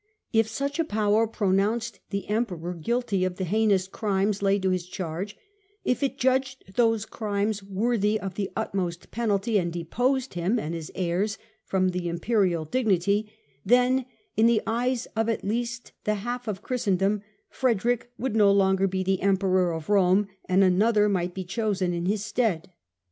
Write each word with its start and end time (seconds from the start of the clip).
If 0.33 0.47
such 0.47 0.79
a 0.79 0.83
power 0.83 1.27
pronounced 1.27 1.99
the 2.09 2.27
Emperor 2.27 2.73
guilty 2.73 3.23
of 3.23 3.35
the 3.35 3.43
heinous 3.43 3.87
crimes 3.87 4.41
laid 4.41 4.63
to 4.63 4.71
his 4.71 4.87
charge, 4.87 5.37
if 5.85 6.01
it 6.01 6.17
judged 6.17 6.73
those 6.75 7.05
crimes 7.05 7.59
to 7.59 7.65
be 7.65 7.71
worthy 7.75 8.19
of 8.19 8.33
the 8.33 8.49
utmost 8.55 9.11
penalty 9.11 9.59
and 9.59 9.71
deposed 9.71 10.33
him 10.33 10.57
and 10.57 10.73
his 10.73 10.91
heirs 10.95 11.37
from 11.65 11.89
the 11.89 12.09
Imperial 12.09 12.65
dignity, 12.65 13.31
then, 13.63 14.07
in 14.35 14.47
the 14.47 14.63
eyes 14.65 15.05
of 15.15 15.29
at 15.29 15.43
least 15.43 15.91
the 16.05 16.15
half 16.15 16.47
of 16.47 16.63
Christendom, 16.63 17.21
Frederick 17.51 18.09
would 18.17 18.35
no 18.35 18.51
longer 18.51 18.87
be 18.87 19.03
the 19.03 19.21
Emperor 19.21 19.71
of 19.71 19.87
Rome 19.87 20.25
and 20.45 20.63
another 20.63 21.09
might 21.09 21.35
be 21.35 21.43
chosen 21.43 21.93
in 21.93 22.07
his 22.07 22.25
stead. 22.25 22.71